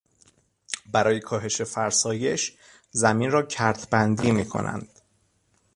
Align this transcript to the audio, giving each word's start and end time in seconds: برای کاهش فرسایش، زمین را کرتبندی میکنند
برای 0.91 1.19
کاهش 1.19 1.61
فرسایش، 1.61 2.57
زمین 2.91 3.31
را 3.31 3.43
کرتبندی 3.45 4.31
میکنند 4.31 4.87